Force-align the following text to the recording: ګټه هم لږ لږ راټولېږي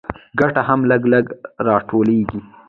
ګټه 0.39 0.61
هم 0.67 0.79
لږ 0.89 1.01
لږ 1.13 1.25
راټولېږي 1.67 2.39